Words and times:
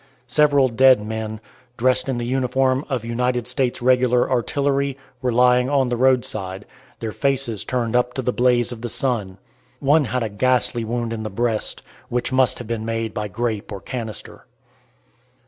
Several 0.25 0.67
dead 0.67 0.99
men, 1.05 1.39
dressed 1.77 2.09
in 2.09 2.17
the 2.17 2.25
uniform 2.25 2.83
of 2.89 3.05
United 3.05 3.45
States 3.45 3.83
regular 3.83 4.27
artillery, 4.31 4.97
were 5.21 5.31
lying 5.31 5.69
on 5.69 5.89
the 5.89 5.95
roadside, 5.95 6.65
their 6.97 7.11
faces 7.11 7.63
turned 7.63 7.95
up 7.95 8.15
to 8.15 8.23
the 8.23 8.33
blaze 8.33 8.71
of 8.71 8.81
the 8.81 8.89
sun. 8.89 9.37
One 9.79 10.05
had 10.05 10.23
a 10.23 10.29
ghastly 10.29 10.83
wound 10.83 11.13
in 11.13 11.21
the 11.21 11.29
breast, 11.29 11.83
which 12.09 12.31
must 12.31 12.57
have 12.57 12.65
been 12.67 12.83
made 12.83 13.13
by 13.13 13.27
grape 13.27 13.71
or 13.71 13.79
canister. 13.79 14.47